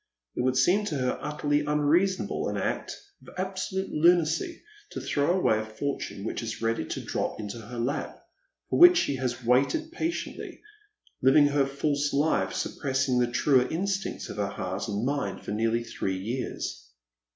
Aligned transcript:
It 0.35 0.41
would 0.41 0.57
seem 0.57 0.83
to 0.85 0.95
hci 0.95 1.17
utterly 1.21 1.63
unreasonable, 1.63 2.49
an 2.49 2.57
act 2.57 2.97
of 3.21 3.35
absolute 3.37 3.91
lunacy 3.91 4.63
to 4.93 4.99
throw 4.99 5.37
away 5.37 5.59
a 5.59 5.63
fortune 5.63 6.23
which 6.23 6.41
is 6.41 6.59
ready 6.59 6.85
to 6.85 6.99
drop 7.05 7.39
into 7.39 7.59
her 7.59 7.77
lap, 7.77 8.19
for 8.71 8.79
which 8.79 8.97
she 8.97 9.17
has 9.17 9.43
"waited 9.43 9.91
patiently, 9.91 10.59
hving 11.23 11.49
her 11.49 11.67
false 11.67 12.13
life, 12.13 12.51
suppressing 12.53 13.19
the 13.19 13.27
truer 13.31 13.67
instincts 13.67 14.27
of 14.27 14.37
her 14.37 14.47
heart 14.47 14.87
and 14.87 15.05
mind 15.05 15.45
for 15.45 15.51
nearly 15.51 15.83
three 15.83 16.17
years. 16.17 16.89